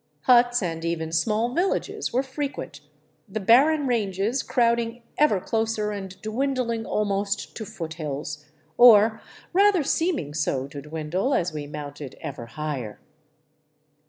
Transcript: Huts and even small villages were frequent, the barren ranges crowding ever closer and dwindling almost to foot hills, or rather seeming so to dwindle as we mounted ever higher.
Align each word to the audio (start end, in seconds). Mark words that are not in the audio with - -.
Huts 0.21 0.63
and 0.63 0.83
even 0.83 1.11
small 1.11 1.53
villages 1.53 2.11
were 2.11 2.23
frequent, 2.23 2.81
the 3.29 3.39
barren 3.39 3.85
ranges 3.85 4.41
crowding 4.41 5.03
ever 5.19 5.39
closer 5.39 5.91
and 5.91 6.19
dwindling 6.23 6.87
almost 6.87 7.55
to 7.57 7.65
foot 7.65 7.93
hills, 7.93 8.43
or 8.79 9.21
rather 9.53 9.83
seeming 9.83 10.33
so 10.33 10.67
to 10.69 10.81
dwindle 10.81 11.35
as 11.35 11.53
we 11.53 11.67
mounted 11.67 12.15
ever 12.19 12.47
higher. 12.47 12.99